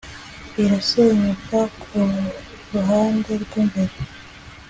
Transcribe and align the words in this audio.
irasenyuka 0.63 1.57
ku 1.81 1.99
ruhande 2.71 3.31
rw’imbere 3.43 3.93